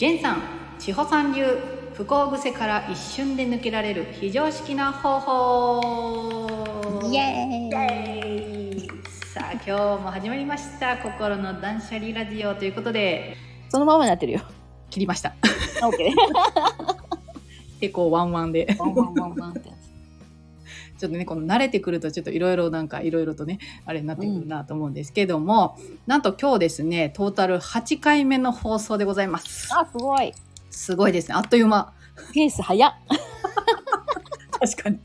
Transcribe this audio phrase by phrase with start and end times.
[0.00, 0.42] 源さん
[0.78, 1.44] 千穂さん流
[1.92, 8.88] 不幸癖から一瞬で抜けられる非常識な方法イエーイ
[9.34, 9.72] さあ今日
[10.02, 13.36] も始まりました心の断捨離ラジオということで
[13.68, 14.40] そのままになってるよ。
[14.88, 15.34] 切りました
[15.82, 16.12] オッケー。
[17.80, 19.79] 結構ワンワンでワンワンワンワンって。
[21.00, 30.34] ちょっとねこの慣れてくるとちょっといろいろなんかいろいろとねあれになってくるなと思うんですけども、なんと今日ですねトータル8回目の放送でございますあ、すごい。
[30.70, 31.92] すごいですねあっという間
[32.34, 32.92] ペース早っ。
[34.60, 35.00] 確かに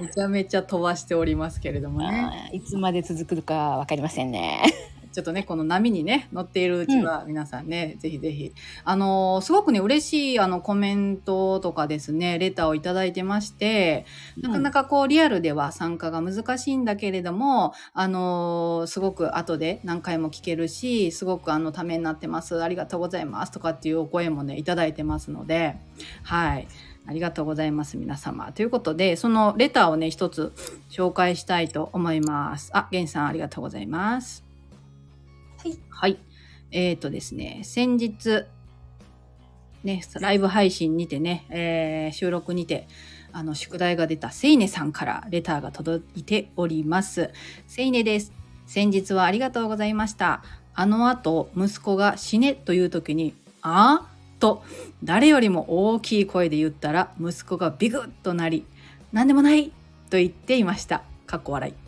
[0.00, 4.62] めちゃめちゃ飛ばしておりますけれどもねいつまで続くかわかりませんね。
[5.12, 8.52] ちょっとねこの波にね乗っているうちは皆さんね、ぜひぜひ
[8.84, 14.06] あのーすごくね嬉しいあのコメントとかですねレターをいただいてまして
[14.38, 22.62] なかなかこうリアルでは参加が難しいんだけれども、あのーすごく後で何回も聞けるし、すごくあのためになってます。
[22.62, 25.76] ありがとうございますとかっていうお声もね、いただいてますので、
[26.22, 26.68] はい。
[27.06, 28.52] ありがとうございます、皆様。
[28.52, 30.52] ということで、そのレターをね、一つ
[30.88, 32.70] 紹介したいと思います。
[32.74, 34.41] あ、ゲンさんありがとうございます。
[35.62, 35.78] はい。
[35.88, 36.18] はい。
[36.72, 38.46] えっ、とですね、先日、
[39.84, 42.88] ね、ライブ配信にてね、えー収録にて、
[43.32, 47.30] あの、宿題が出たせいねさんからレターが届いております。
[47.68, 48.32] せいねです。
[48.66, 50.42] 先日はありがとうございました。
[50.74, 54.64] あの後、息子が死ねという時に、ああと、
[55.04, 58.66] 誰よりも大きい声で言ったら、息子がビクッとなり、
[59.12, 59.70] なんでもない
[60.10, 61.02] と言っていました。
[61.26, 61.81] かっこ笑い。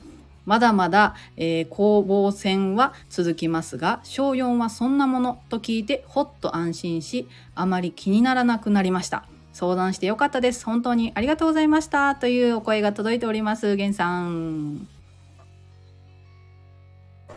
[0.46, 9.24] まだまだ、えー攻防戦は続きますが、小4はそんなものと聞いてほっと安心し、あまり気にならなくなりました。
[9.52, 10.64] 相談してよかったです。
[10.64, 12.16] 本当にありがとうございました。
[12.16, 13.76] というお声が届いております。
[13.76, 14.88] げんさん。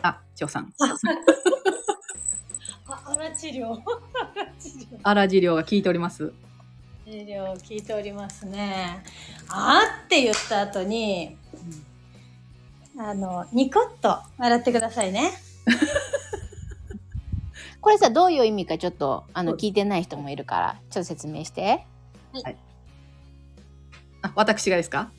[0.02, 0.74] あ、ちょうさん。
[2.88, 3.80] あ、あら治療。
[5.04, 5.56] あら治療。
[5.56, 6.34] が聞いております。
[7.06, 9.04] 治療聞いておりますね。
[9.48, 11.38] あーって言った後に、
[13.00, 15.32] あの、ニコッと笑ってくださいね。
[17.82, 21.86] これさ、どういう意味かちょっと、あの、聞いてない人もいるから、ちょっと説明して。
[24.22, 25.10] あ、私がですか？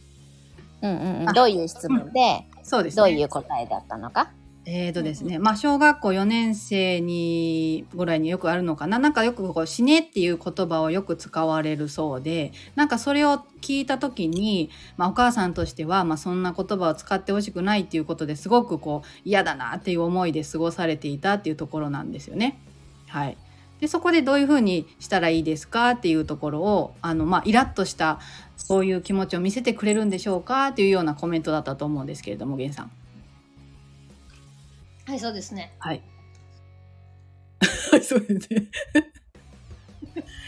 [0.83, 1.29] うんうんうん。
[1.29, 3.01] あどういう質問で、そうですね。
[3.01, 4.31] どういう答えだったのか？
[4.71, 14.69] えーとですね、まあ小学校4年生にぐらいによくあるのかななんかよくこう死ねっていう言葉をよく使われるそうでなんかそれを聞いた時に、
[14.99, 22.61] まあ、お母さんとしては、まあ、そんな言葉を使ってほしくないっていうことですごくこう嫌だなっていう思いで過ごされていたっていうところなんですよね。
[23.07, 23.39] はい
[23.81, 28.19] でそこでどういうふうにしたらいいですかっていうところをあの、まあ、イラッとした
[28.57, 32.91] そういう気持ちを見せてくれるんでしょうかっていうようなコメントだったと思うんですけれども源さん。
[35.09, 35.73] はい、そうですね。
[35.79, 36.03] はい。
[37.91, 38.69] はい、そうですね。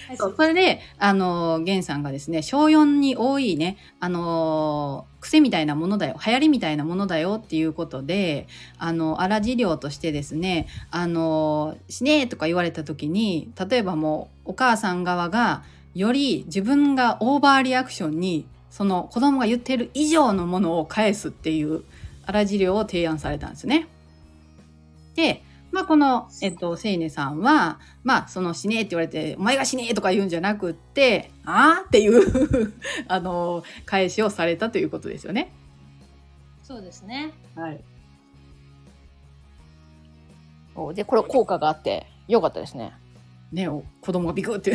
[0.06, 15.62] はい、そうそれで、あの、ゲンさんがですね、小4に多いね、あの、癖みたいなものだよ、流行りみたいなものだよっていうことで、あの、荒治療としてですね、あの、死ねーとか言われた時に、例えばもう、お母さん側が、
[15.94, 21.82] より自分がオーバーリアクションに、その子供が言ってる以上のものを返すっていう
[22.26, 23.88] 荒治療を提案されたんですね。
[25.14, 32.74] で、まあ、この、えっと、せいねさんは、まあ、その死ねえって言われて、お前が死ねえとか言うんじゃなくって、ああっていう
[33.06, 35.52] あの、返しをされたということですよね。
[36.62, 37.32] そうですね。
[37.54, 37.80] はい。
[40.74, 42.92] おで、これ効果があって、よかったですね。
[43.52, 44.72] ねお子供がビクって、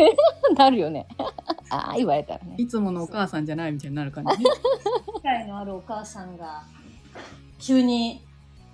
[0.56, 1.06] なるよね。
[1.70, 2.54] ああ、言われたらね。
[2.58, 4.50] いつものお母さんじゃないみたいになる感じね。
[5.16, 6.64] 機会のあるお母さんが、
[7.58, 8.22] 急に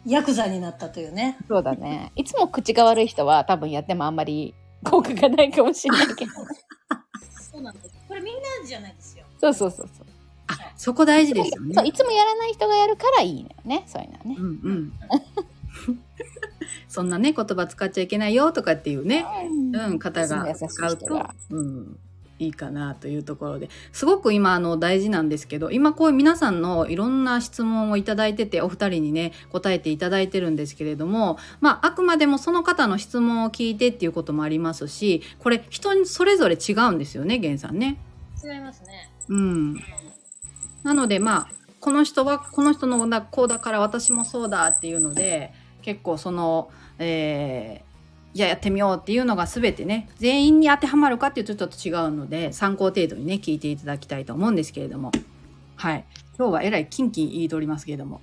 [0.07, 1.37] ヤクザになったというね。
[1.49, 2.13] そうだね。
[2.15, 6.33] いつも口が悪い人は多分やってもあんまり効果がないかもしれないけど。
[7.53, 7.95] そうなんです。
[8.07, 9.25] これみんなじゃないですよ。
[9.41, 10.07] そうそうそうそう。
[10.47, 11.89] あ、そこ大事ですよそう、ね。
[11.89, 13.85] いつもやらない人がやるからいいのよね。
[13.87, 14.43] そういうのはねう。
[14.43, 14.93] んうん。
[16.89, 19.27] そんなね、言葉使っちゃいけないよとかっていうね、
[19.73, 21.99] うん、方が優しい使うとうん、
[22.39, 37.99] いいかなというところですごく今あの大事なんですけど今こういう皆さんのいろんな質問をいただいててお二人にね答えていただいてるんですけれどもまああくまでもその方の質問を聞いてっていうこともありますしこれ人にそれぞれ違うんですよね源さんね。
[38.45, 39.11] 違いますね。
[39.29, 39.75] うん、
[40.83, 45.53] なのでまあこの人はこの人のだこうだから私もそうだっていうので
[45.83, 47.86] 結構その、えー
[48.37, 55.11] じゃあやってみようっていうのが全てね全員に当てはまるかっていうとちょっと違うので参考程度にね聞いていただきたいと思うんですけれども
[55.77, 56.05] はい
[56.39, 58.21] 今日はえらいキンキン言いとりますけれども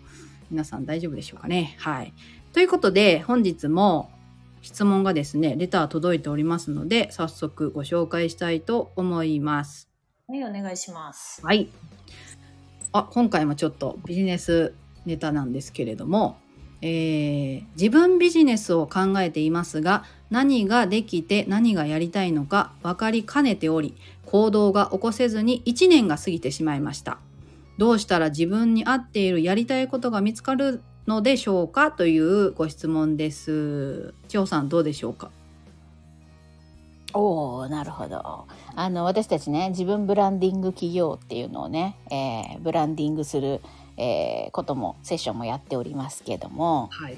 [0.51, 1.75] 皆さん大丈夫でしょうかね？
[1.79, 2.13] はい
[2.53, 4.11] ということで本日も
[4.61, 9.89] 質問がですね、レター届いておりますので、早速ご紹介したいと思います。
[10.25, 11.45] はい、お願いします。
[11.45, 11.67] はい。
[12.93, 14.73] あ、今回もちょっとビジネス
[15.05, 16.37] ネタなんですけれども、
[16.85, 23.95] えー自分ビジネスを考えていますが、何ができて何がやりたいのか分かりかねており、
[24.25, 27.17] 行動が起こせずに1年が過ぎてしまいました。
[27.77, 31.91] どうしたら自分に合っているやりたいことが見つかるのでしょうか？
[31.91, 34.13] というご質問です。
[34.27, 35.31] 千穂さんどうでしょうか？
[37.15, 43.61] おおなるほどあの私たちね自分ブランディング企業っていうのをね、えーブランディングする、
[43.97, 47.17] えーこともセッションもやっておりますけどもはい。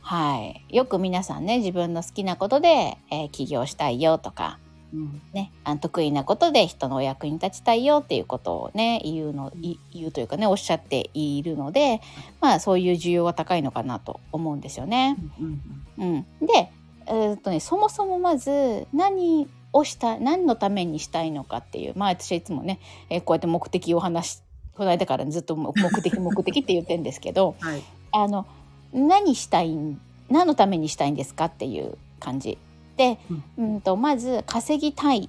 [0.00, 4.58] はいよく皆さんね自分の好きなことで、えー起業したいよとか
[4.92, 5.20] うん。
[5.32, 12.00] ね、あの得意なことで人のお役に立ちたいよっていうことをね言うのい言うというかねおっしゃっているので
[12.40, 15.16] まあそういう需要は高いのかなと思うんですよね。
[15.40, 15.60] うん
[15.98, 16.70] うん、で、
[17.06, 22.78] えーっとね、そもそもまず何をした何のためにしたいのかっていうまあ私はいつもね、
[23.10, 24.42] えーこうやって目的を話し
[24.76, 27.82] この間からずっと目的目的って言ってるんですけど はい。
[28.12, 28.46] あの
[28.92, 30.00] 何したいん？
[30.30, 32.58] 何のためにしたいんですかっていう感じ
[32.96, 33.18] で、
[33.58, 35.28] うん、とまず稼ぎたいっ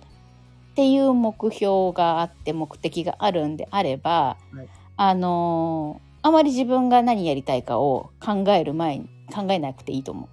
[0.75, 10.27] ていう目標があって目的があるんであれば、はいあのーあまり自分が何やりたいかを考える前に考えなくていいと思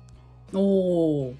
[0.52, 1.28] おお。
[1.28, 1.34] う。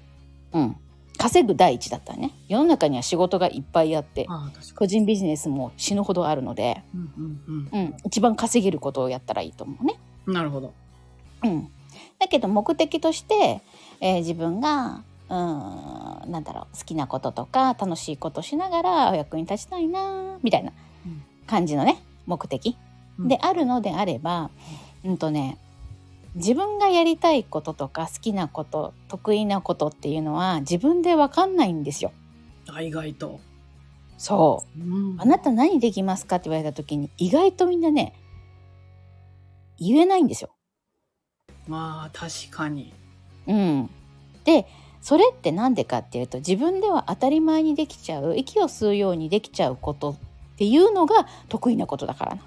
[0.53, 0.77] うん、
[1.17, 4.27] 稼ぐ第一だったらね世の中には仕事がいっぱいあって
[4.75, 7.01] 個人ビジネスも死ぬほどあるので、に。
[7.17, 7.41] うん
[7.73, 9.99] うんうん、一番稼げることをやったらいいと思うね。
[10.25, 10.33] うん。
[10.33, 10.73] なるほど。
[11.43, 11.69] うん、
[12.19, 13.61] だけど目的として、
[14.01, 20.71] えー自分がうんなんだろう好きなこととか楽しいことしながらお役に立ちたいなみたいな
[21.05, 22.77] うん感じのね目的、
[23.19, 24.49] うんであるのであれば、
[25.05, 25.57] うんとね
[26.35, 32.11] 自分がやりたいこととか好きなこと得意なことっていうのは自分で分かんないんですよ。
[32.67, 33.39] あ意外と。
[34.17, 38.13] そううんあなた何できますかって言われた時に意外とみんなね
[39.77, 40.49] 言えないんですよ。
[41.67, 42.93] まあ確かに。
[43.47, 43.89] うん、
[44.43, 44.67] で
[45.01, 50.15] それって何でかっていうと自分では当たり前にできちゃう息を吸うようにできちゃうことっ
[50.57, 52.41] ていうのが得意なことだからな。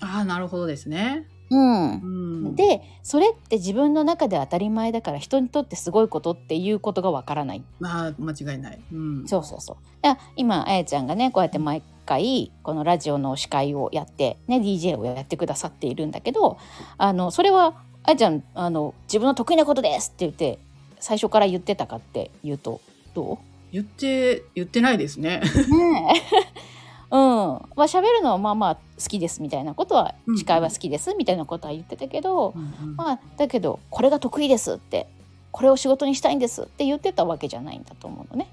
[0.00, 1.26] ああなるほどですね。
[1.52, 7.62] うんうん、でそれって自分の中で当たり前だから人にとってすごいことっていうことがわからない。
[7.78, 8.80] まあ間違いない。
[8.92, 9.76] うん、そうそうそう。
[10.00, 16.58] だから今あやちゃんがねこうやって毎回このラジオの司会をやってね DJ をやってくださっているんだけど
[16.96, 20.58] あのそれはあやちゃんあの自分の得意なことですって言って
[21.00, 22.80] 最初から言ってたかって言うと
[23.14, 23.38] どう？
[23.72, 25.40] 言って言ってないですね。
[25.40, 26.71] ねえ。
[27.12, 35.06] うん、まあ喋るのはまあまあ好きですみたいなことはうん司会は好きですみたいなことは言ってたけど、うんうんまあだけどこれが得意ですって
[35.50, 38.50] これを仕事にしたいんですって言ってたわけじゃないんだと思うのね。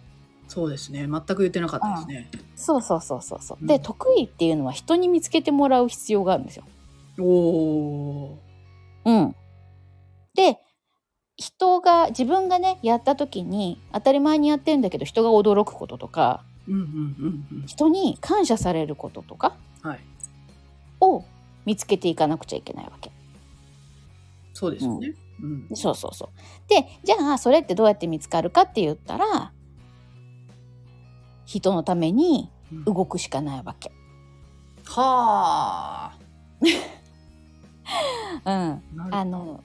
[0.50, 1.07] そうですね。
[1.07, 2.29] 全く言ってなかったですね。
[2.56, 3.57] そうそうそうそうそう。
[3.61, 6.65] うんで得意っていうのは人に見つけてもらう必要があるんですよ。
[7.17, 8.38] おお
[9.06, 9.35] うん。
[10.33, 10.59] で
[11.38, 16.44] 人が自分がねやった時に当たり前にやってるんだけど人が驚くこととか
[17.66, 19.56] 人に感謝されることとか。
[21.01, 21.24] を
[21.66, 23.12] 見つけていかなくちゃいけないわけ。
[24.54, 25.14] そうですよね。
[25.42, 25.76] うん。
[25.76, 26.30] そうそうそう。
[26.69, 29.52] でじゃあそれってどうやって見つかるかって言ったら
[31.45, 33.92] 人のためにうん動くしかないわけ。
[34.85, 36.18] はあ。
[38.45, 39.64] うん、あの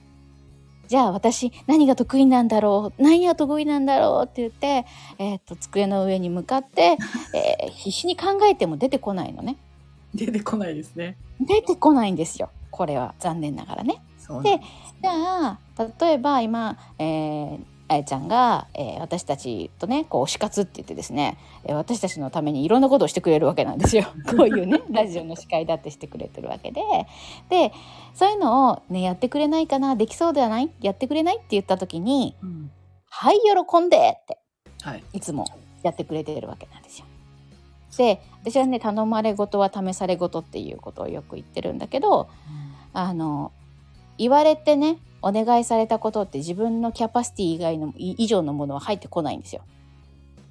[0.86, 3.02] じゃあ私何が得意なんだろう？
[3.02, 4.24] 何が得意なんだろう？
[4.24, 4.86] って言って、
[5.18, 6.96] えー、と机の上に向かって、
[7.34, 9.56] えー 必死に考えても出てこないのね。
[10.14, 11.16] 出てこないですね。
[11.40, 14.00] 出てこないんですよこれは残念ながらね。
[14.14, 14.28] です
[15.02, 15.58] じゃあ
[16.00, 24.04] 例えば今、えーあやちゃんが、えー私たちとねこう推し活って言ってですね、えー私たちのためにいろんなことをしてくれるわけなんですよ。
[24.26, 26.80] こういうねラジオの司会だってしてくれてるわけで
[27.50, 27.72] で
[28.14, 30.70] そういうのを、ね、やってくれないかなできそうではない？
[30.80, 31.36] やってくれない？
[31.36, 32.70] って言った時にうん
[33.10, 34.38] 「はい喜んで!」って
[34.82, 35.04] はい。
[35.12, 35.44] いつも
[35.82, 37.06] やってくれてるわけなんですよ。
[37.96, 42.28] で私はね頼まれ事は試され事っていうことをよく言ってるんだけど
[42.92, 43.52] あの
[44.18, 49.62] 言われてねお願いされたことって自分のキャパシティ以外のい以上のものは入ってこないんですよ。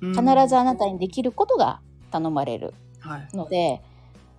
[0.01, 1.79] うん必ずあなたにできることが
[2.11, 3.27] 頼まれるはい。
[3.35, 3.81] ので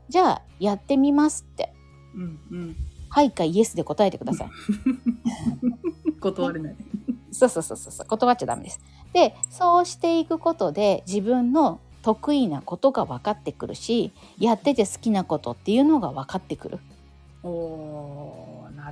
[0.08, 1.72] じゃあやってみますって
[2.14, 2.76] うんうん。
[3.08, 4.48] 「はい」か「イエス」で答えてください。
[6.20, 6.76] 断れない。
[7.30, 8.80] そうそうそうそうそう断っちゃダメです。
[9.12, 16.78] でそうしていくことで自分の得意なことが分かってくるしやってて好きなことっていうのが分かってくる。
[17.42, 17.48] お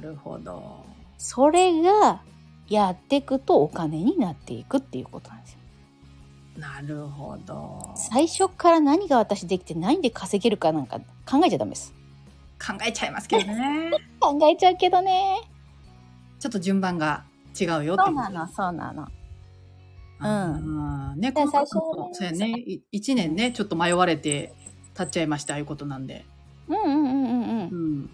[0.03, 0.85] るほど。
[1.17, 2.21] それが
[2.69, 5.59] やっていくとお金になっていくっていうことなんですよ。
[6.59, 7.93] なるほど。
[7.97, 11.95] 最初から何が私できて何で稼げるかなんか考えちゃダメです。
[12.61, 13.91] 考えちゃいますけどね。
[14.21, 15.41] 考えちゃうけどね。
[16.39, 17.25] ちょっと順番が
[17.59, 17.97] 違うよ。
[17.97, 19.07] そうなの、そうなの。
[20.21, 21.21] うん。
[21.21, 22.51] ね、最初そうやね。
[22.51, 24.55] い一年ね、ちょっと迷われて
[24.91, 26.25] 立っちゃいました、ああいうことなんで。
[26.69, 27.69] うんうんうんうんう。
[27.73, 28.11] うんん。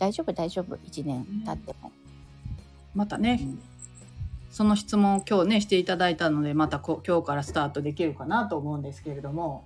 [0.00, 0.74] 大丈夫大丈夫。
[0.76, 1.92] 1年経っても。
[2.94, 3.62] またね、うん
[4.50, 9.64] その質問を今日ね、していただいたので、またこ今日からスタートできるかなと思うんですけれども。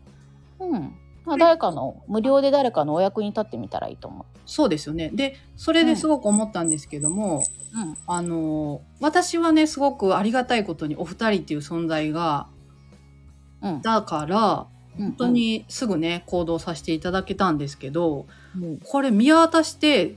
[0.61, 0.95] うん。
[1.25, 5.11] まあ、誰かの、無料で誰かのお役に立ってみたらいいと思そうですよね。
[5.14, 7.43] で、それですごく思ったんですけども、
[7.75, 7.81] う。
[7.81, 7.97] うん。
[8.07, 12.49] あの、私はね、すごくありがたいことにお二人っていう存在が、
[13.62, 13.81] うん。
[13.81, 14.67] だから、
[14.99, 20.17] 本本当、にすぐね、行動させていただけたんですけど、うんこれ見渡して、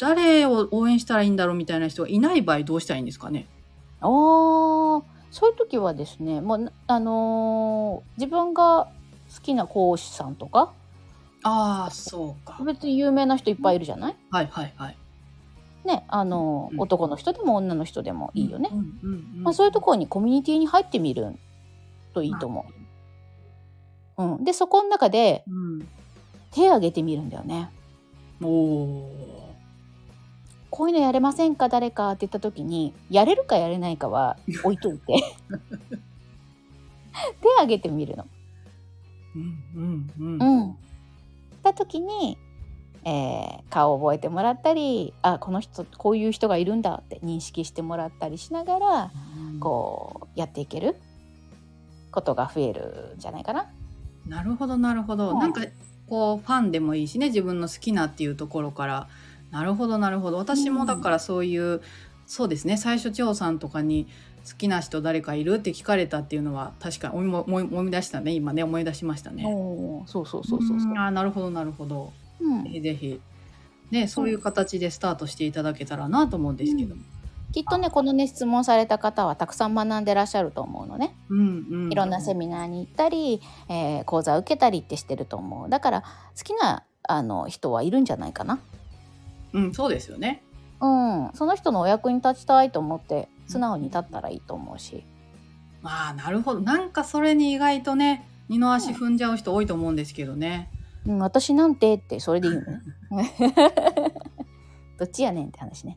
[0.00, 3.46] 誰を応援したらいいんだろうみたいな人がいない場合どうしたらいいんですかね？
[4.00, 8.88] あーそういう時はですね、もうな、あのー自分が
[9.32, 10.72] 好きな講師さんとか、
[11.42, 12.58] ああ、そうか。
[12.64, 14.16] 別に有名な人いっぱいいるじゃない？
[14.30, 14.96] はいはいはい。
[15.84, 18.70] ね、あのーうん男の人でも女の人でもいいよね。
[18.72, 18.88] うんうん
[19.36, 21.34] うんまあ、そういうところにコミュニティに入ってみる
[22.12, 22.66] といいと思
[24.18, 24.22] う。
[24.22, 24.44] うん。
[24.44, 25.88] で、そこの中でうん。
[26.50, 27.70] 手を挙げてみるんだよね。
[28.42, 29.39] おお
[30.70, 31.68] こういうのやれませんか？
[31.68, 35.14] 誰かって言った時に、やれるかやれないかは 置いといて。
[37.40, 38.24] 手を挙げてみるの。
[38.24, 38.26] ー。
[39.36, 40.60] うんうんううん。
[40.60, 40.70] ん。
[40.70, 40.74] っ
[41.62, 42.38] た時に、
[43.04, 49.10] えー顔を覚えてもらったり、あ、この人、こういう人がいるんだって認識してもらったりしながら、
[49.60, 50.96] こう、やっていける
[52.10, 53.66] ことが増えるんじゃないかな。
[54.26, 55.62] なるほどなるほど、うんなんか
[56.08, 59.08] こうファンでもいいしね自分の好きなっていうところから
[59.50, 60.36] なるほどなるほど。
[60.38, 61.80] 私もだからそういう、
[62.26, 62.76] そうですね。
[62.76, 64.06] 最初千穂さんとかに
[64.48, 68.32] 好きな人誰かいるって聞かれたっていうのは確かに思い思い思い出したね。
[68.32, 69.42] 今ね思い出しましたね。
[70.06, 70.90] そうそうそうそうそう。
[70.90, 72.12] うんあーなるほどなるほど。
[72.40, 72.64] うん。
[72.64, 73.20] ぜひぜひ。
[73.90, 76.94] ねそういう形でスタートしていただけたらなと思うんですけど。
[76.94, 77.02] も。
[77.52, 81.16] きっとねこのね質問された方はたくさん学んでらっしゃると思うのね。
[81.28, 81.92] うんうん。
[81.92, 85.68] いろんなセミナーに行ったり、えー講座を受けたりってしてると思う。
[85.68, 88.60] だから好きなあの人はいるんじゃないかな
[89.52, 90.42] うんそうですよね。
[90.80, 95.04] うんその人のお役に立ちたいと思って素直に立ったらいいと思うし
[95.82, 100.70] まあなるほどなんかそれに意外とね二の足踏んじゃう人多いと思うんですけどね。
[101.06, 102.60] うん、私なんてってそれでいいの？
[103.18, 103.32] ね。
[104.98, 105.96] どっちやねんって話ね。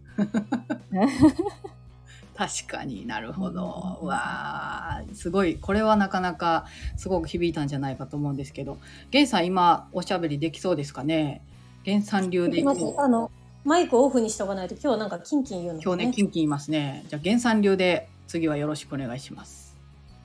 [2.36, 4.00] 確かになるほど。
[4.02, 6.66] うんうわーすごいこれはなかなか
[6.98, 8.78] すごく響いたんじゃないかと思うんですけど
[9.12, 11.42] 源さん今おしゃべりできそうですかね？
[11.86, 13.32] 源さん流でいこあの
[13.64, 19.76] マイクオフにしとかないと今日なんかキンキン言うの、う今日ねキンキンいますねじゃあ源さん流で次はよろしくお願いします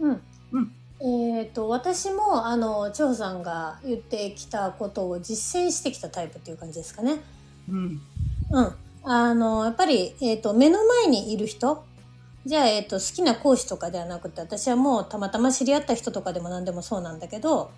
[0.00, 0.20] うん。
[0.52, 7.20] うんえっ、と私もあの千穂さんが言ってきたことを実践してきたタイプっていう感じですかね。
[7.70, 8.00] うん
[8.50, 8.72] うん。
[9.04, 11.84] あのやっぱりえっ、と目の前にいる人。
[12.46, 17.70] じゃあ、えっと好きな講師とかではなくて私はもうたまたま知り合った人とかでも何でもそうなんだけど、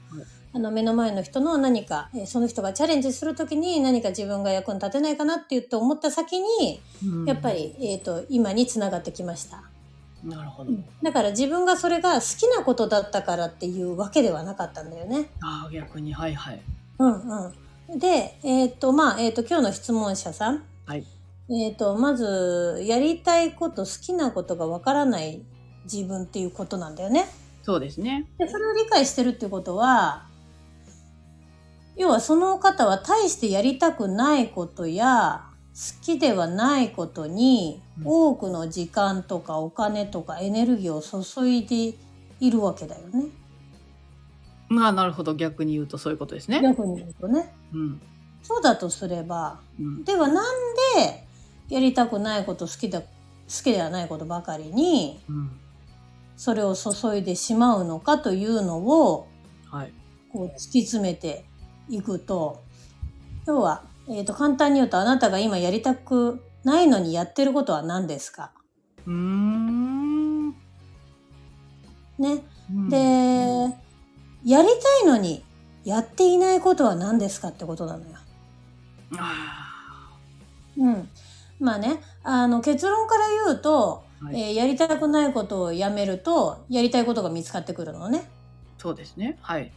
[0.52, 9.62] あの目の前の人の何か、えーその人がチャレンジするときに何か自分が役に立てないかなって言って思った先にうんやっぱり、えっと今につながってきました。
[10.25, 15.30] なるほど、だから自分がそれが好きなことだったからっていうわけではなかったんだよね。
[15.40, 16.61] ああ逆にはいはい
[17.00, 17.47] うん
[17.88, 17.99] うん。
[17.99, 20.62] で、えっ、と、まあ、えっ、と、今日の質問者さん。
[20.87, 21.04] はい
[21.49, 25.40] えっ、と、まず、やりたいこと、好きなことがわからない
[25.90, 27.26] 自分っていうことなんだよね。
[27.62, 30.26] そうですねで、それを理解してるっていうことは、
[31.97, 35.44] 要はその方は大してやりたくないことや、
[35.75, 38.02] 好きではないことにうん。
[38.06, 41.94] 多くの時間とかお金とかエネルギーを注いで
[42.40, 43.26] いるわけだよね。
[44.68, 45.35] まあなるほど。
[45.35, 46.61] 逆に言うとそういうことですね。
[46.62, 47.52] 逆に言うとね。
[47.73, 48.00] うん。
[48.42, 50.04] そうだとすれば、うん。
[50.04, 50.44] ではなん
[50.97, 51.26] で
[51.68, 53.06] やりたくないこと好きだ好
[53.49, 55.50] きではないことばかりにうん。
[56.37, 59.28] それを注いでしまうのかというのを
[59.70, 59.92] はい。
[60.32, 61.44] こう突き詰めて
[61.90, 62.62] いくと
[63.47, 68.52] 要は、えー、と簡単に言うとあなたが今やりたくないのにやってることは何ですか？
[69.06, 70.54] うーんね。
[72.70, 72.97] うんで、
[74.44, 75.44] やりたいのに
[75.85, 78.16] やっていないことは何ですかってことなのよ。
[79.18, 80.12] あ
[80.76, 81.09] うん。
[81.59, 88.30] まあね、あの結論から言うと、ーはいえーやりたくないことをやめるとやりたいことが見つかってくるのね。
[88.78, 89.73] そうですねはい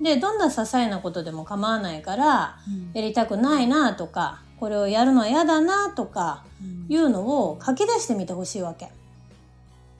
[0.00, 2.58] でどんな些細なことでも構わないから
[2.94, 6.44] やりたくないなとかこれをやるのは嫌だなとか
[6.88, 8.90] いうのを書き出してみてほしいわけ。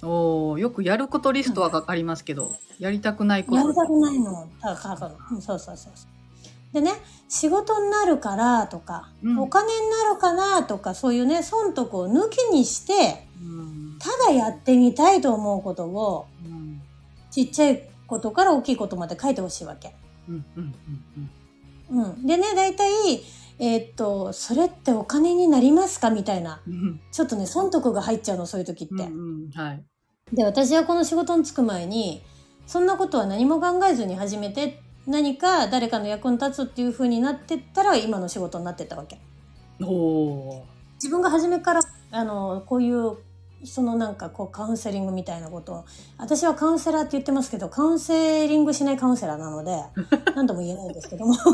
[0.03, 3.57] おーよくやることリストはありますけど、やりたくないこと。
[3.57, 4.49] やりたくないの。
[4.61, 5.17] ただ書くの。
[5.33, 5.93] うんそうそうそう。
[6.73, 6.93] でね、
[7.29, 16.81] 仕事になるからとか、うんお金になるかなとか、そういうね、損得を抜きにして、うんただやってみたいと思うことを、うん
[17.31, 19.95] ちっちゃいことから大きいことまで書いてほしいわけ。
[20.29, 20.75] うんうん
[21.91, 22.27] うんうん。
[22.27, 23.23] でね、大体、
[23.59, 26.11] えーっと、それってお金になりますか？
[26.11, 26.61] みたいな。
[26.67, 28.95] うんちょっとね、損得が入っちゃうの、そういう時って。
[28.95, 29.85] うんうんはい
[30.33, 32.23] で、私はこの仕事に就く前に、
[32.67, 39.19] そんなことは何も考えずに始めて、何か誰かの役に立つっていう風になってったら、今の仕事になってったわけ。
[39.83, 40.65] おお
[40.95, 41.81] 自分が初めから、
[42.13, 43.17] あの、こういう、
[43.65, 45.73] そのなんかこうカウンセリングみたいなこと。
[45.73, 45.85] を
[46.19, 49.83] 私はカウンセラーって言ってますけどカウンセリングしないカウンセラーなので
[50.35, 51.35] 何とも言えないんですけども。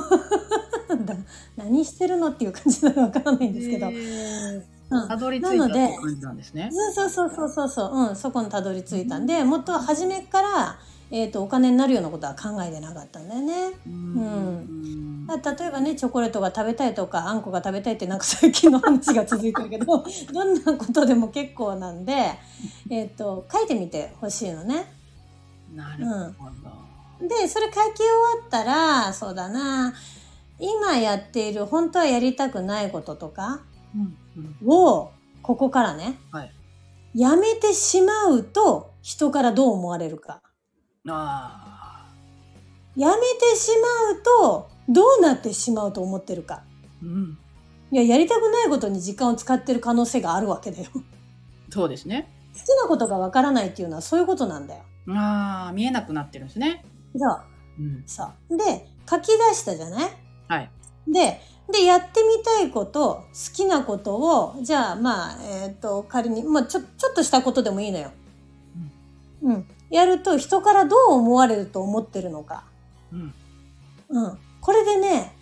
[1.04, 1.14] だ
[1.56, 5.08] 何してるのっていう感じなのわからないんですけど、うん。
[5.08, 6.70] たどり着いたってなのでいう感じなんですね。
[6.72, 8.12] そうそうそうそうそう、う。
[8.12, 9.18] ん、そこにたどり着いた。
[9.18, 9.26] ん。
[9.26, 10.78] でもっと初めから、
[11.10, 13.72] えー、とお金になるようなことは考えてなかったんだよね。
[13.86, 22.12] うん例えばねチョコレートが食べたいとかあんこが食べたいってなんか最近の話が続いてるけど どんなことでも結構なんで、
[22.90, 24.92] えー、と書いてみてほしいのね。
[25.74, 26.46] なるほ
[27.20, 27.28] ど。
[27.28, 29.94] でそれ書き終わったらそうだな
[30.58, 33.60] 今やっている本当はやりたくないこととか
[33.94, 35.10] うんうんを
[35.42, 36.52] ここからね、はい
[37.16, 40.42] やめてしまうと人からどう思われるか。
[41.14, 42.06] あ
[42.96, 46.62] やめてしまうとどうなってしまうと思ってるか。
[47.02, 47.38] ーうん
[47.92, 50.90] いや、やりたくないことに時間を使ってる可能性があるわけだよ。
[50.92, 51.00] 好
[51.70, 52.28] そうですね。
[52.54, 54.82] きなことがわからないっていうのはそういうことなんだよ。
[55.14, 56.84] ああ見えなくなってるんですね。
[57.16, 57.42] そう。
[57.78, 58.56] うんそう。
[58.56, 60.10] で、書き出したじゃない？
[60.48, 60.70] はい。
[61.06, 68.10] で、で、やってみたいこと、好きなことを、じゃあ、まあ、えっ、と、仮に、まあ、ちょ、ちょっとしたことでもいいのよ。
[69.42, 69.66] うん。
[69.90, 72.64] やると、人からどう思われると思ってるのか。
[73.12, 73.34] うん
[74.08, 74.38] うん。
[74.60, 75.34] これでね、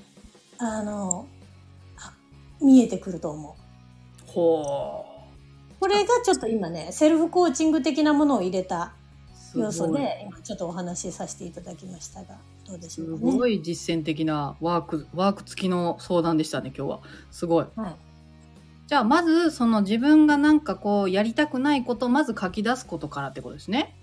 [0.59, 1.27] あの、
[1.97, 2.13] あ
[2.61, 4.31] 見えてくると思う。
[4.31, 5.07] ほ
[5.81, 8.95] これがちょっと今ね、セルフコーチング的なものを入れた
[9.55, 9.61] う。
[9.61, 13.39] 要素で、今ちょっとお話しさせていただきましたが、どうでしすょうかね。
[13.39, 17.01] ごい実践的なワークワーク付きの相談でしたね今日は。
[17.31, 17.67] すごい。
[17.77, 17.97] はい。
[18.87, 23.95] じゃあまずその自分がなんかこうやりたくないことをまず書き出すことからってことですね。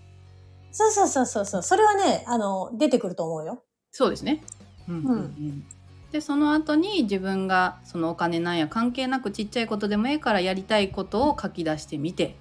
[0.71, 1.63] そうそうそうそうそう。
[1.63, 3.63] それはね、あの、出てくると思うよ。
[3.91, 4.43] そうですね。
[4.87, 5.63] うんうんうん
[6.11, 12.35] でその後に自分がそのお金なんや関係なくちっちゃいことでもいいからやりたいことを書き出してみて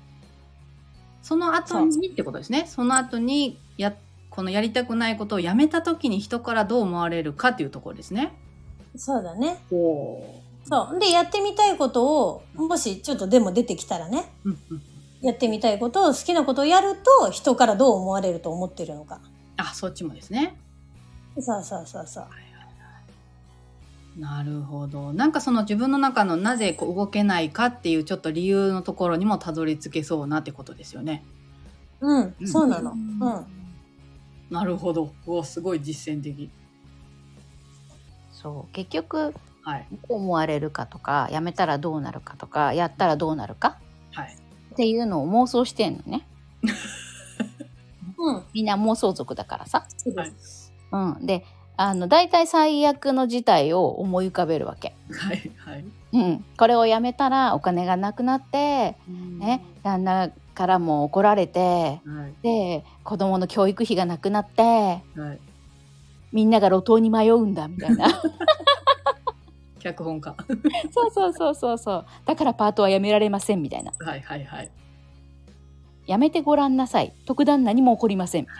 [1.23, 3.95] その後にってことですねその後にや
[4.29, 8.33] このやりたくないことをやめた時に人からどう思われるかっていうところですね。
[8.97, 9.59] そうだね。
[9.73, 10.99] おそう。
[10.99, 14.83] で、やってみたいことを、もしちょっとでも出てきたらね、うんうん、
[15.23, 19.21] やってみたいことを、好きなことをやると、人からどう思われると思ってるのか。
[19.57, 20.57] あそっちもですね。
[21.39, 22.27] そうそうそうそう。
[24.19, 25.13] なるほど。
[25.13, 31.25] なんかその自分の中のなぜこう動けないかっていうちょっと理由のところにもたどり着けそうなってことですよね。
[32.01, 32.93] うん、うんそうなの。
[32.93, 33.47] うん。
[34.51, 35.13] なるほど。
[35.27, 36.51] おすごい実践的。
[38.33, 39.87] そう結局はい。
[39.91, 43.90] どう思われるかとかやめたらどうなるかとかやったらどうなるかはい。
[44.81, 46.27] っていうのを妄想してんのね
[48.17, 48.43] うん。
[48.55, 49.87] みんな妄想族だからさ。
[50.93, 51.45] うん、で
[51.77, 54.95] あの大体最悪の事態を思い浮かべるわけ。
[55.13, 55.51] はい。
[55.59, 55.85] はい。
[56.15, 58.97] うん、これをやめたらお金がなくなって、
[59.39, 62.43] ね、旦那からも怒られてはい。
[62.43, 65.01] で子供の教育費がなくなっては
[65.35, 65.39] い。
[66.33, 68.09] みんなが路頭に迷うんだみたいな
[69.81, 70.37] 脚本家。
[70.95, 74.21] そうそうそうそうそうだからパートはやめられませんみたいなはい。
[74.21, 74.45] はい。
[74.45, 74.71] はい。
[76.07, 78.47] やめてごらんなさい特段何も起こりません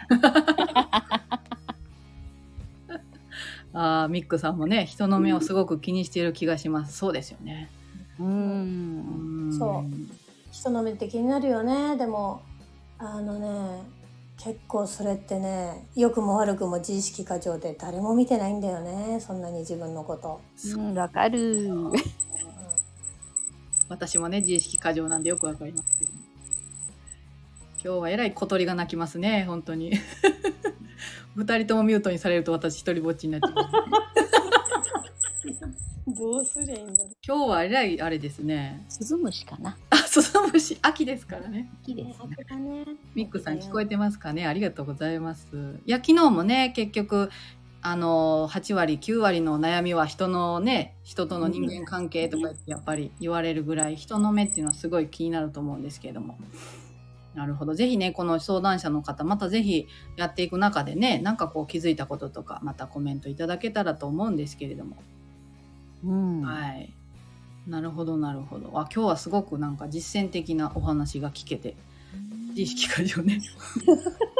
[3.73, 6.97] ああ、ミックさんもね、人の目をすごく気にしている気がします。
[6.97, 7.69] そうですよね。
[8.19, 9.83] ううんんそう
[10.51, 11.95] 人の目って気になるよね。
[11.95, 12.41] でも、
[12.99, 13.81] あのね、
[14.43, 19.19] 結構それってね、良くも悪くも自意識過剰で誰も見てないんだよね。
[19.19, 20.41] そんなに自分のこと。
[20.75, 21.69] うんわかる
[23.87, 26.11] 私もね、自意識過剰なんでよくわかりますけど。
[27.83, 29.91] 今日はえらい小鳥が鳴きますね、本当に。
[31.35, 33.53] 二人ともミュートにされると私一人ぼっちになっちゃう。
[36.07, 38.83] どうすりゃいいんだろ今日はえらいあれですね。
[38.89, 41.69] スズムシかなあ、スズムシ、秋ですからね。
[41.83, 42.55] 好きですねう。
[42.55, 42.85] ね。
[43.13, 45.79] ミックさん聞こえてますかねありがとうございます。
[45.85, 47.29] いや、昨日もね、結局、
[47.83, 56.37] あの8割9割の悩みは人のね人との人間関係とかやっぱり言われるぐらい人の目っていうのはすごい気になると思うんですけれども
[57.33, 64.97] なるほどぜひねこの相談者の方またぜひやっていく中でねなんかこう気づいたこととかまたコメントいただけたらと思うんですけれども、
[66.05, 66.41] うん。
[66.41, 66.91] はい。
[67.67, 68.71] なるほどなるほど。
[68.73, 71.75] あ今日はすごくなんか実践的なお話が聞けて
[72.49, 73.39] 自意識過剰ね。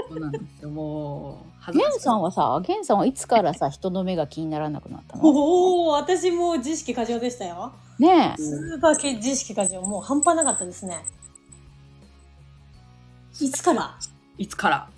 [0.10, 0.70] そうなんですよ。
[0.70, 5.24] もう恥ずかしいゲンさんはさ、ゲンさんはいつからさ、人の目が気にならなくなったの？
[5.24, 7.74] おお私も自意識過剰でしたよ。
[8.00, 8.42] ねえ。
[8.42, 9.82] スーパー系自意識過剰。
[9.84, 11.06] もう半端なかったですね。
[13.40, 13.98] いつから？
[14.38, 14.90] いつから？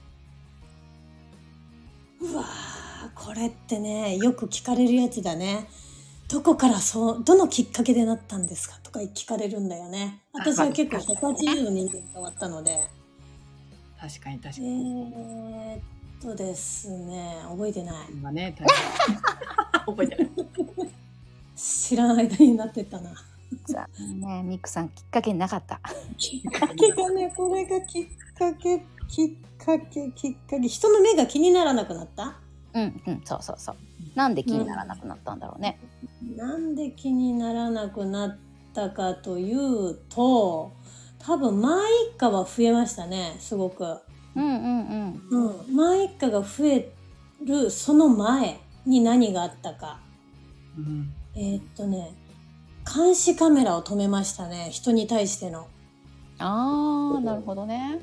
[2.21, 2.45] うわー
[3.13, 5.67] これってねよく聞かれるやつだね
[6.34, 10.19] どこからそうどのきっかけでなったんですかとか聞かれるんだよね。
[10.34, 12.80] 私は結構180の人間変わったので。
[14.02, 15.82] 確かに確えかに、ー、っ
[16.24, 18.08] とですね覚えてない。
[18.12, 18.65] 今ね大
[19.06, 19.15] 変。
[19.96, 20.30] 覚えてない。
[21.56, 23.12] 知らない間になってったな。
[23.67, 23.88] さ
[24.19, 25.80] ねミックさん、きっかけなかった。
[26.17, 29.30] きっかけがねこれがきっかけきっ
[29.63, 32.39] かけきっかけ人の目が気にならなくなった？
[32.74, 33.76] うんうん、そうそうそう。
[34.15, 35.80] なんで気にならなくなったんだろうね。
[36.36, 38.38] なんで気にならなくなっ
[38.73, 40.73] たかというと
[41.19, 41.76] 多分前
[42.13, 43.84] 一家は増えましたねすごく。
[44.36, 45.67] うんうんうん。
[45.67, 46.91] うん、前一家が増え
[47.45, 49.99] るその前に何があったか
[50.78, 52.12] うんえーっとね
[52.93, 55.67] 監視カメラを止めましたね人に対しての。
[56.39, 58.02] ああ、なるほどね。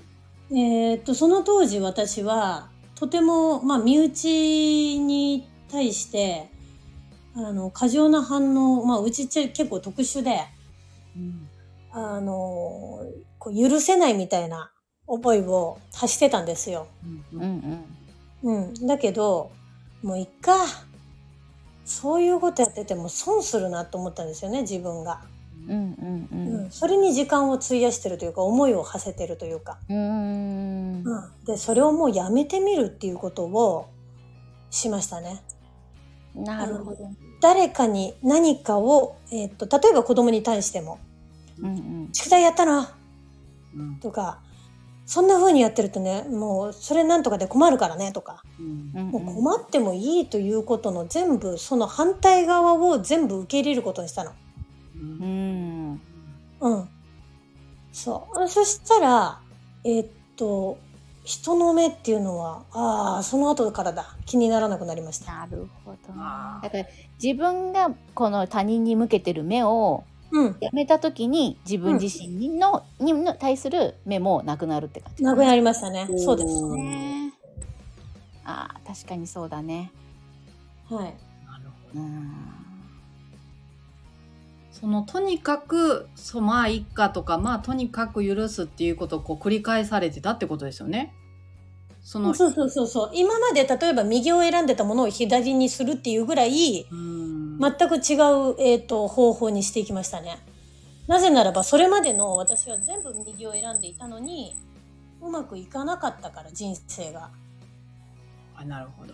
[0.50, 6.50] えーっとその当時私はとても、まあ、身内に対して
[7.34, 10.40] あの過剰な反応、まあ、うち結構特殊で。
[11.16, 11.50] うん
[11.92, 13.04] あの
[13.38, 14.70] こう許せないみたいな
[15.06, 16.86] 思いを発してたんですよ。
[17.32, 17.84] うんうん
[18.44, 18.64] うん。
[18.64, 18.86] うん。
[18.86, 19.50] だけど、
[20.02, 20.66] もういっか。
[21.84, 25.22] そういうことやってても損するなと思ったんですよね、自分が。
[25.68, 26.36] うんうんう。
[26.36, 26.70] うんん。
[26.70, 29.78] それに時間を費やしてるというか、思いを馳せてるというか。
[29.88, 31.02] うーん。
[31.04, 31.44] うん。
[31.44, 33.88] で、それをもうやめてみるっていうことを
[34.70, 35.42] しましたね。
[36.34, 37.10] なるほど。
[37.40, 40.98] 誰かに何かを、えっと、例えば子供に対しても、
[41.58, 42.08] うんうん。
[42.12, 42.86] 宿題やったの
[43.74, 44.40] うんとか、
[45.06, 54.32] そんな風にやってるとね、もうそれなんとかで困るからねとか、うんうんもう困ってもいいということの全部、その反対側を全部受け入れることにしたの。
[54.94, 56.00] うん
[56.60, 56.70] うん。
[56.72, 56.88] うん。
[57.92, 58.48] そう。
[58.48, 59.40] そしたら、
[59.84, 60.78] えーっと、
[61.30, 64.16] 人の目っていうのは、ああ、その後からだ。
[64.26, 65.32] 気にならなくなりました。
[65.32, 65.98] なるほど。
[66.08, 66.84] だから
[67.22, 70.56] 自分がこの他人に向けてる目をうん。
[70.60, 76.08] やめた時に自分自身の,、にの対する目もなくなるって感じなくなりましたね。
[76.18, 76.62] そうです。
[76.74, 77.32] ね。
[78.44, 79.92] ああ確かにそうだね。
[80.88, 81.04] はい。
[81.04, 81.14] なる
[81.92, 82.32] ほどうん。
[84.72, 91.14] そのとにかくそうまあ一家とかまあとにかく許すっていうことをこう繰り返されてたってことですよね。
[92.02, 93.10] そのそうそうそうそう。
[93.14, 100.38] 今まで例えば右を選んでたものを左にするっていうぐらい、うん全く違う、えー、と方法にしていきましたね。
[101.06, 104.56] なぜならばそれまでの私は全部右を選んでいたのに
[105.20, 107.28] うまくいかなかったから人生が。
[108.56, 109.12] あなるほど。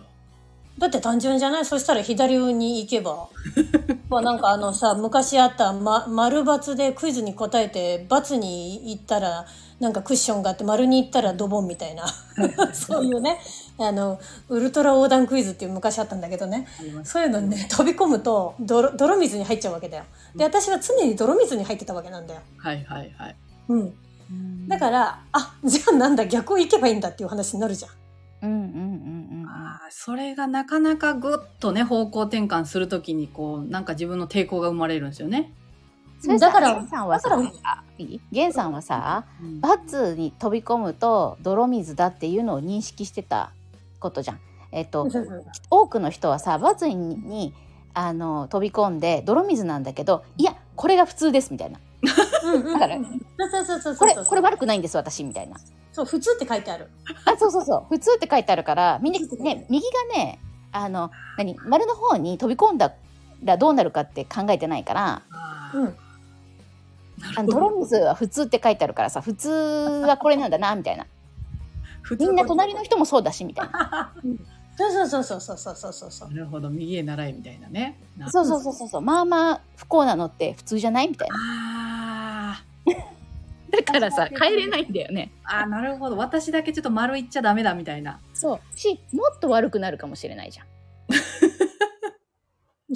[0.77, 1.65] だって単純じゃない？
[1.65, 3.27] そしたら左に行けば。
[4.09, 9.45] まあなんかあのさ昔あった、ま、丸×でクイズに答えて×に行ったら
[9.79, 12.07] なんかクッションがあって丸に行ったらドボンみたいな
[12.73, 13.39] そういうね
[13.77, 16.67] あのウルトラ横断クイズっていう昔あったんだけどね
[17.03, 20.03] そういうのにね飛び込むと泥泥水に入っちゃうわけだよ。
[20.35, 22.41] で私は常に泥水に入ってたわけなんだよ。
[22.57, 23.35] はいはいはい。
[23.69, 27.91] うん、だからあじゃあなんだ逆を行けばいいんだっていう話になるじゃん。
[28.43, 35.53] うんうんうんうんあそれがなかなかぐっとね方向転換するときにこうなんか自分の抵抗が生まれるんですよね。
[36.39, 38.21] だからさんはさだからあいい？
[38.31, 39.61] ゲンさんはさうん。
[39.61, 43.51] バツに飛び込むと泥水だっていうのを認識してた
[43.99, 44.39] ことじゃん。
[44.71, 45.07] えっと
[45.69, 47.53] 多くの人はさバツにに
[47.93, 51.79] あの飛び込んで泥水なんだけどいやこれが普通ですみたいな。
[52.03, 55.57] だからそうそうそうそうこれこれ悪くないんです私みたいな。
[55.91, 56.89] そう普通って書いてある。
[57.25, 57.85] あそうそうそう。
[57.89, 60.39] 普通って書いてあるからみんなね右がね
[60.71, 61.55] あの何？
[61.65, 62.93] 丸の方に飛び込んだ
[63.43, 65.21] らどうなるかって考えてないから
[65.73, 65.95] うん
[67.35, 71.05] あの泥水は普通って書いてあるからさ普通はこれなんだなみたいな。
[72.19, 74.13] みんな隣の人もそうだしみたいな。
[74.77, 76.29] そうそうそうそうそうそうそうそう。
[76.29, 76.69] なるほど。
[76.69, 77.99] 右へ習いみたいなね。
[78.15, 78.29] な。
[78.29, 79.01] そうそうそうそうそう。
[79.01, 81.35] まあまあ不幸なのって普通じゃないみたいな。
[82.53, 82.63] あ
[83.71, 85.31] だからさ帰れないんだよね。
[85.49, 86.17] ーあーなるほど。
[86.17, 88.19] 私だけちょっと丸いっちゃダメだみたいな。
[88.35, 88.59] そう。
[88.77, 90.67] しもっと悪くなるかもしれないじゃん。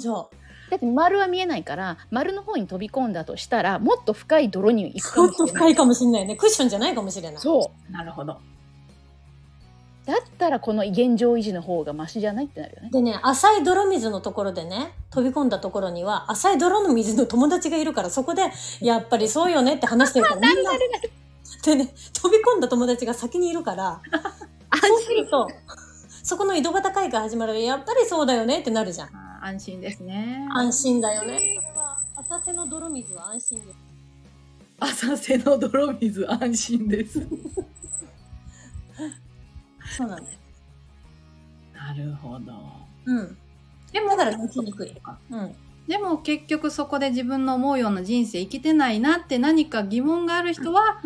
[0.00, 0.36] そう。
[0.72, 6.36] だって丸は見えないから丸の方に飛び込んだとしたらもっと深い泥に行くかももしれないっと深いかもしれないね。
[6.36, 7.42] クッションじゃないかもしれない。
[7.42, 8.38] そうなるほど。
[10.06, 20.72] だったらこの現状維持の方がマシじゃないってなるよねでね、浅い泥水のところでね、飛び込んだところには、浅い泥の水の友達がいるから、そこで、やっぱりそうよねって話してるから、みんな、
[21.64, 24.00] でね、飛び込んだ友達が先にいるから、
[24.82, 25.48] そうすると、
[26.24, 29.21] そこの井戸端会が始まると、やっぱりそうだよねってなるじゃん。
[29.44, 30.46] 安心ですね。
[30.52, 31.58] 安心だよね。
[32.14, 33.76] 浅瀬の泥水は安心です。
[34.78, 37.26] 浅瀬の泥水安心です。
[39.96, 40.38] そうなんです。
[41.74, 42.52] なるほど。
[43.06, 43.36] うん。
[43.92, 44.94] でもだから抜きにくい。
[45.30, 45.54] うん。
[45.88, 51.02] でも結局そこで自分の思うような人生生きてないなって何か疑問がある人は。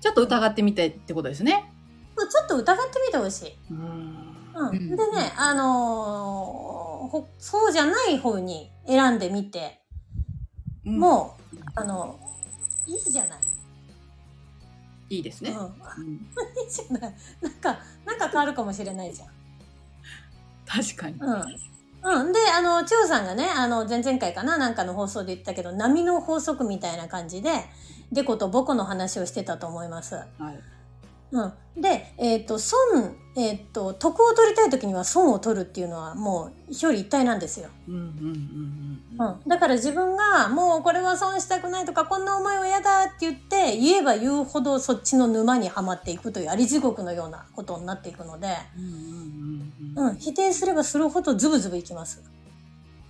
[0.00, 1.72] ちょっと疑ってみてってことですね。
[2.16, 3.58] ちょっと疑ってみてほしい。
[3.72, 3.78] うん
[4.54, 4.68] うん。
[4.68, 6.73] うんでね、あのー
[7.08, 9.80] ほそうじゃない方に選んでみて、
[10.84, 12.18] もう、あの、
[12.86, 13.38] いいじゃない。
[15.10, 15.50] いいですね。
[15.50, 15.58] うん。
[15.58, 16.16] うんい
[16.66, 17.14] いじゃない。
[17.40, 19.28] なんか、なんか変わるかもしれないじゃん。
[20.66, 21.16] 確かに。
[21.20, 22.24] うん。
[22.24, 22.32] うん。
[22.32, 27.50] で、あの、千代さんがね、あの、前々回かな、なんかの放送で言ったけど、波の法則みたいな感じで、
[28.12, 30.14] デコとボコの話をしてたと思います。
[30.14, 30.26] はい。
[31.34, 31.82] うん。
[31.82, 32.78] で、えっ、と、損、
[33.36, 37.70] えっ、と、得を取りたい時には損を取るっていうのはもう表裏一体なんですよ。
[37.88, 38.08] うんうんうん
[39.18, 39.48] うんうん。
[39.48, 48.56] だから自分が、もうこれは損したくないとか、こんな思いは嫌だって言って、言えば言うほどそっちの沼にはまっていくというあり地獄のようなことになっていくので、
[49.96, 50.16] うん。
[50.16, 52.22] 否定すればするほどズブズブいきます。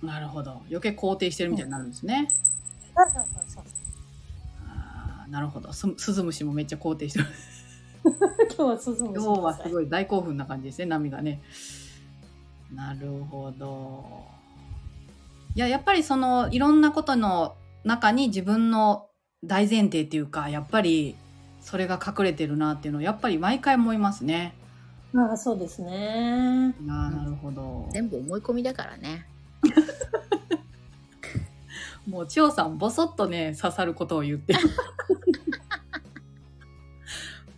[0.01, 0.63] なるほど。
[0.69, 2.27] 余計肯定してるみたいになるんですね。
[2.95, 3.63] そうそうそうそう。
[4.67, 5.71] あーなるほど。
[5.71, 7.25] すスズムシもめっちゃ肯定してる。
[8.55, 11.41] 今日は鈴今日はすごい大興奮な感じですね、波がね。
[12.73, 14.23] なるほど。
[15.55, 19.07] いや、やっぱりそのいろんなことの中に自分の
[19.43, 21.15] 大前提っていうか、やっぱり
[21.61, 24.55] それが隠れてるなっていうのをやっぱり毎回思いますね。
[25.15, 26.75] ああ、そうですね。
[26.87, 27.87] あーなるほど。
[27.91, 29.27] 全部思い込みだからね
[32.05, 34.59] もう千代さんボソッとね刺さることを言ってる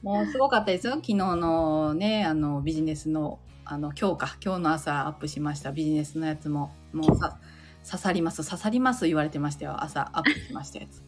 [0.08, 0.94] もうすごかったですよ。
[0.94, 5.74] 昨日のねあのビジネスのあの今日か今日の朝アップしました。
[5.74, 7.38] ビジネスのやつももうさ
[7.86, 8.38] 刺さります。
[8.50, 9.84] 刺さります言われてましたよ。
[9.84, 11.04] 朝アップしましたやつ、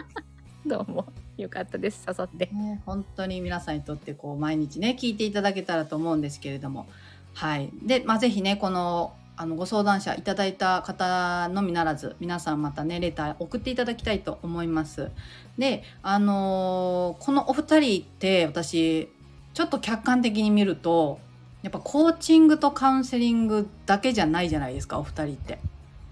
[0.66, 1.04] どうも。
[1.36, 2.06] よかったです。
[2.06, 2.46] 刺さって。
[2.46, 6.86] ね、本当に皆さんにとってこう毎日ね聞いていただけたらと思うんですけれども。
[7.34, 7.68] はい。
[7.82, 15.12] で、まあ、ぜひねこのあのご相談者いただいた方のみならず皆さんまたねレター送っていただきたいと思います。
[15.56, 19.08] であのーこのお二人って私
[19.54, 21.20] ちょっと客観的に見ると
[21.62, 25.60] やっぱコーチングとカウンセリングだけじゃないじゃないですかお二人って。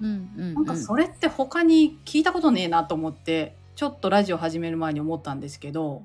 [0.00, 6.04] うんうん、なんかそれって他に聞いたことねえなと思ってちょっとラジオ始める前に思ったんですけど。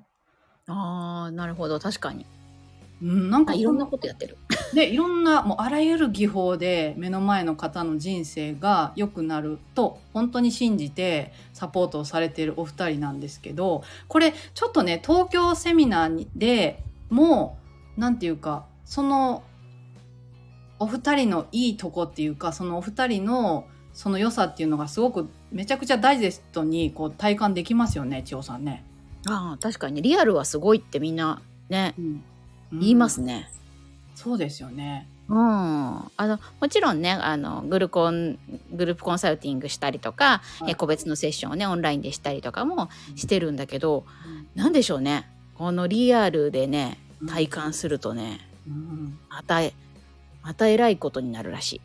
[0.67, 1.79] ああなるほど。
[1.79, 2.25] 確かに
[3.01, 4.37] うんなんかあいろんなことやってる。
[4.73, 17.57] でいろんなもうあらゆる技法で目の前の方の人生が良くなると本当に信じてサポートをされているお二人なんですけどこれちょっとね東京セミナーにでも
[17.97, 19.43] うなんていうかその
[20.79, 28.85] お二人のいいとこっていうかそのお二人のその良さっていうのがすごくめちゃくちゃダイジェストにこう体感できますよね千代さんね。
[29.27, 31.93] ああ確かにリアルはすごいってみんなね。
[31.97, 32.23] うん
[32.71, 33.49] 言いますね、
[34.15, 35.07] そうですよね。
[35.27, 38.37] うん、あのもちろんねあのグルコン
[38.73, 40.71] グループコンサルティングしたりとか、はい。
[40.71, 44.05] え個別のセッションをねオンラインでしたりとかもしてるんだけど、
[44.55, 45.29] なんでしょうね。
[45.55, 49.17] このリアルでね体感するとねうん。
[49.29, 49.61] また
[50.43, 51.81] また偉いことになるらしい。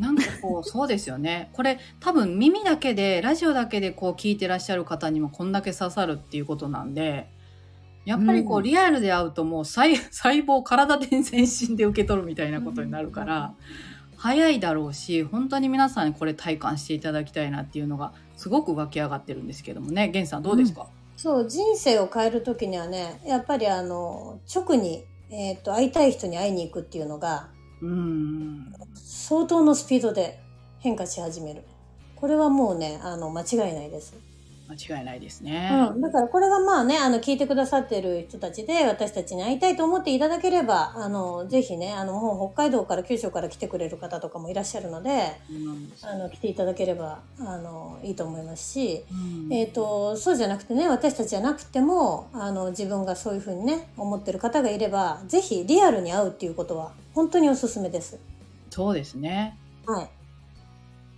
[0.00, 1.50] なんかこうそうですよね。
[1.54, 7.28] これ多分耳だけでラジオだけでこう聞いてらっしゃる方にもこんだけ刺さるっていうことなんで
[8.04, 8.62] やっぱりこう、うん。
[8.64, 13.54] リアルで会うともう細 細胞体で全身で受け取るみたいなことになるから、
[14.16, 20.08] 早いだろうし本当に皆さんにこれ体感していただきたいなっていうのがすごく湧き上がってるんですけどもね。
[20.08, 20.86] 源さんどうですか、
[21.16, 27.48] そう、人生を変えるときにはね、やっぱりあの、直に、えっ、と、会いたい人に会いに行くっていうのが、
[27.82, 28.72] うん。
[28.94, 30.40] 相当のスピードで
[30.78, 31.62] 変化し始める。
[32.16, 34.14] これはもうね、あの、間違いないです。
[34.70, 35.68] 間違いないですね。
[35.92, 36.00] うん。
[36.00, 58.18] だからこれがまあね、あの、聞いてくださってる人たちで、私たちに会いたいと思っていただければ、あの、ぜひね、あの、もう北海道から九州から来てくれる方とかもいらっしゃるので、そうなんあの、来ていただければ、あの、いいと思いますし、うんえー、とそうじゃなくてね私たちじゃなくてもあの自分がそういうふうにね思ってる方がいればぜひリアルに会うっていうことは本当におすすめです。
[58.70, 59.58] そうですね。
[59.86, 60.08] はい。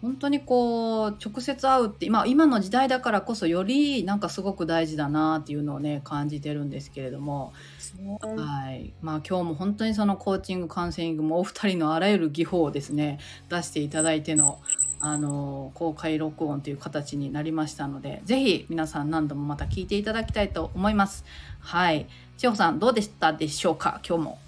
[0.03, 7.53] 本当にこう直接会うって今今の時代だからこそよりなんかすごく大事だなっていうのをね感じてるんですけれども、
[8.21, 8.93] はい。
[9.01, 14.59] まあ、今日も本当にそのコーチングカウンセリングもお二人のあらゆる技法をですね出していただいての
[15.01, 21.25] あの公開録音という形になりましたのでぜひ皆さん何度もまた聞いていただきたいと思います。
[21.61, 22.07] はい。
[22.37, 24.01] 千穂さんどうでしたでしょうか？
[24.09, 24.39] 今日も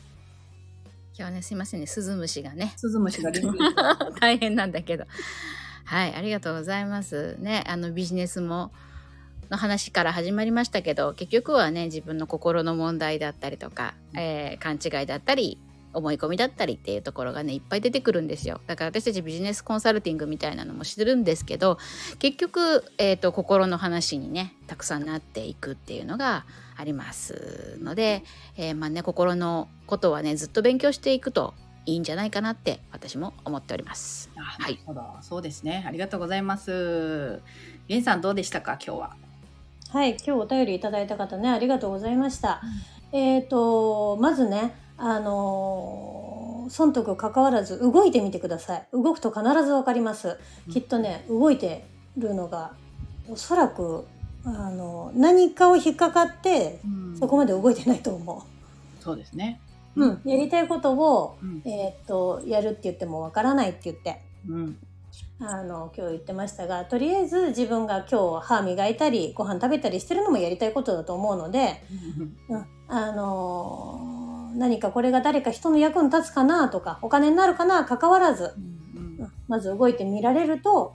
[1.17, 3.31] 今日はね、すいませんね、スズムシがね、スズムシが
[4.21, 5.05] 大変なんだけど。
[5.85, 7.37] はい、ありがとうございます。
[7.39, 8.73] ね、あのビジネスも、
[9.49, 15.61] の話から始まりましたけど、結局はね、自分の心の問題だったりとか、えー勘違いだったり、
[15.93, 18.61] 思い込みだったりっていうところがね、いっぱい出てくるんですよ。
[18.67, 21.79] だから私たちビジネスコンサルティングみたいなのもしてるんですけど、
[22.19, 26.45] 結局、えっ、と、心の話にね、たくさんなっていくっていうのが
[26.77, 28.25] ありますので、
[28.57, 31.55] えーまあね、心のことはね、ずっと勉強していくと
[31.87, 34.31] いいんじゃないかなって私も思っております。
[34.37, 34.79] あはない
[35.23, 35.85] そうですね。
[35.87, 37.41] ありがとうございます。
[37.89, 38.79] ゲンさんどうでしたか？
[38.85, 39.17] 今日は。
[39.91, 42.63] はい、今日お便りいただいた方ね、ありがとうございました。
[43.13, 48.87] えっ、と、まずね、あのー損得関わらず動いてみてください。
[48.91, 50.39] 動くと必ずわかります。
[50.73, 51.85] きっとね、動いて
[52.17, 52.73] るのが、
[53.29, 54.07] おそらく、
[54.45, 56.81] あの何かを引っかかって、
[57.19, 58.47] そこまで動いてないと思
[59.01, 59.61] そうですね。
[59.97, 60.05] う。
[60.05, 61.63] うん、やりたいことを、うん。
[61.65, 64.79] えっ、と、やるって言ってもわからないって言って、うん。
[65.41, 71.83] あの今日言ってましたがとりあえず自分が今日歯磨いたりご飯食べたりしてるのもやりたいことだと思うので、
[72.49, 74.15] うん、あのー
[74.59, 78.55] 何かこれが誰か人の役に立つかなとかお金になるかな関わらず、
[78.97, 79.25] うん。
[79.25, 79.33] うん。
[79.49, 80.95] まず動いてみられると、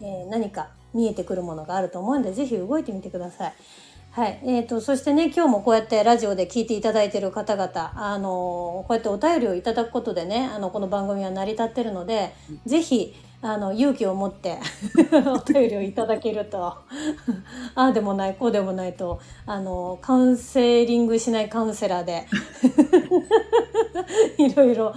[0.00, 0.06] うん。
[0.06, 3.54] えー何か見えてくるものがあると思うんでぜひ動いてみてください。
[4.12, 4.40] はい。
[4.44, 12.34] えっ、と、そしてね、今日もこうやってラジオで聞いていただいている方々、あのーこうやってお便りをいただくことでね、あの、この番組は成り立ってるので、
[12.66, 14.58] ぜひ、あの、勇気を持って
[15.14, 16.82] お便りをいただけると、あ
[17.76, 22.26] あでもない、こうでもないと、あの、カウンセリングしないカウンセラーで、
[24.38, 24.92] いろいろ、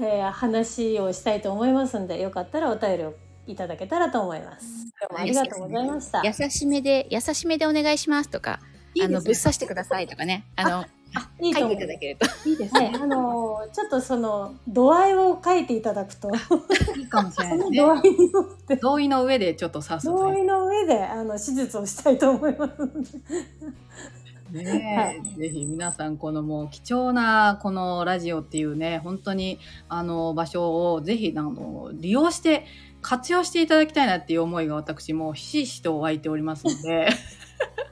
[0.00, 3.12] えー話をしたいと思いますんで、よかったらお便りを
[3.46, 4.86] いただけたらと思います。
[5.00, 6.22] どうもありがとうございました。
[6.24, 9.32] 優しめで、優しめでお願いしますとか、あの、いいですね。
[9.32, 10.84] ぶっ刺してくださいとかね、あの、
[11.40, 11.70] いいと思う。
[11.70, 12.48] 書いていただけると。
[12.48, 12.98] いいですはい、ね。
[13.00, 16.30] あのーちょっとその度合いを書いていただくと、
[16.96, 17.80] いいかもしれそないね。
[17.80, 23.20] の度合いによって、同意の上でちょっと指すと度合いの上であの手術をしたいと思います。
[24.52, 32.64] ねえ、ぜひ皆さんこのもう貴重なこのラジオっていうね本当にあの場所をぜひあの利用して
[33.04, 37.08] 活用していただきたいなっていう思いが私もうひしひしと湧いておりますので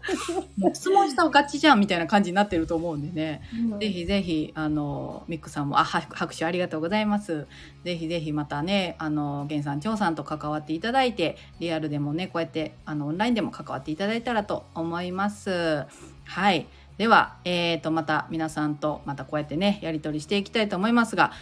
[0.56, 3.42] もう質問したガチじゃんみたいな感じになってると思うんでね、
[3.78, 7.46] ぜひぜひあのミックさんもあは拍手ありがとうございます。
[7.84, 15.84] ぜひぜひまたねあの源さん張さんと関わっていただいてリアルでもねこうやってあのオンラインでも関わっていただいたらと思います。
[16.24, 16.66] はい。
[16.98, 21.32] では、えー、とまた皆さんとまたこうやってねやり取りしていきたいと思いますが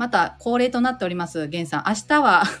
[0.00, 2.42] また恒例となっております源さん明日は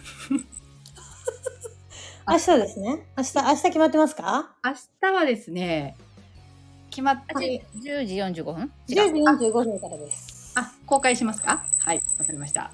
[2.28, 3.06] 明日ですね。
[3.16, 4.50] 明日、明日決まってますか？
[4.62, 5.96] 明日はですね
[6.90, 10.52] 決まって10時45分 ?10 時45分からです。
[10.54, 11.64] あ、公開しますか？
[11.78, 12.70] はい、わかりました。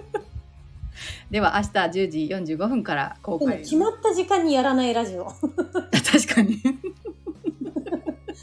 [1.30, 2.10] では明日10
[2.44, 3.60] 時45分から公開。
[3.60, 5.40] 決まった時間にやらないラジオ 確
[6.34, 6.60] かに。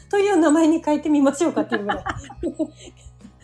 [0.10, 2.04] という名前に変えてみましょうかっていうぐらい。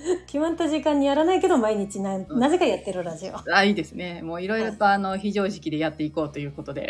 [0.25, 3.33] 決まった時間にやらないけど毎日ななぜかやってるラジオ。
[3.33, 4.21] はあ、いいですね。
[4.21, 6.89] もういろいろとあの非常識でやっていこうということで。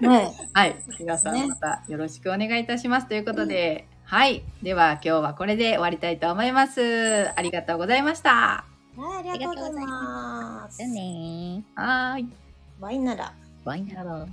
[0.00, 0.06] い。
[0.52, 7.30] はい、皆さんねまたよろしくお願いいたしますということで、はい、では今日はこれで終わりたいと思います。
[7.34, 8.64] ありがとうございました。
[8.96, 10.86] はい、ありがとうございますじゃ。
[10.86, 12.28] あねはーい。
[12.80, 13.24] バイなら。
[13.26, 13.30] ー。
[13.64, 14.26] バイナラ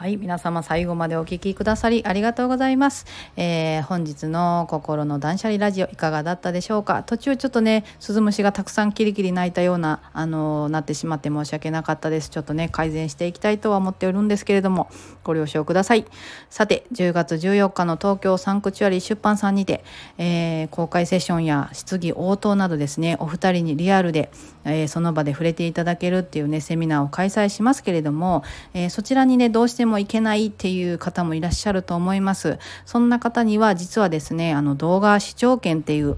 [0.00, 3.04] はい、皆様最後までお聞きくださりありがとうございます。
[3.36, 7.02] えー本日の心の断捨離ラジオいかがだったでしょうか？
[7.02, 12.30] 途中ちょっとね、スズムシがたくさんキリキリ鳴いたような、あのーなってしまって申し訳なかったです。
[12.30, 14.88] ちょっとね、改善していきたいとは思っておるんですけれども、
[15.22, 16.06] ご了承ください。
[16.48, 19.84] さて、10月14日の東京サンクチュアリ出版さんにて、
[20.16, 24.30] えー公開セッションや質疑応答などですね、お二人にリアルで、
[24.64, 32.58] えその場で触れていただけるっていうね、セミナーを開催しますけれども、えそちらにね、どうしてもも行けないっていう方もいらっしゃると思います。
[32.86, 36.16] そんな方には実はですね、あの動画視聴券っていう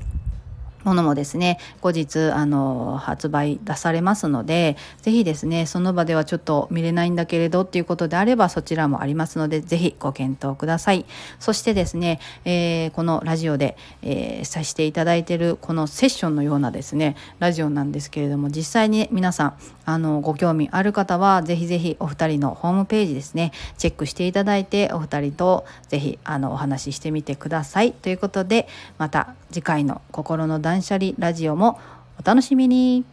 [0.84, 11.04] ものもですね後日あの発売出されますので是非ですねその場ではちょっと見れないんだけれどっていうことであればそちらもありますので是非ご検討ください。
[11.38, 19.54] そしてですね、えー、このラジオで、えー、させていただいているこのセッションのようなですねラジオなんですけれども実際に皆さん
[19.84, 27.92] あのご興味ある方は是非是非お二人のホームページですねチェックしていただいてお二人と是非あのお話ししてみてください。
[27.92, 28.68] ということで
[28.98, 31.78] また次回の心の断捨離ラジオも
[32.18, 33.04] お楽しみに。